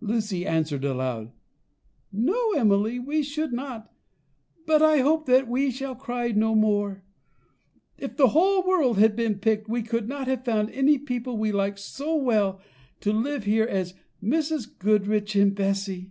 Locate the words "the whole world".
8.16-8.98